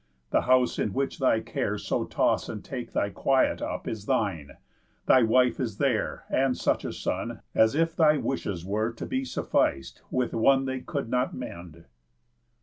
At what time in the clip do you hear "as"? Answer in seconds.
7.53-7.75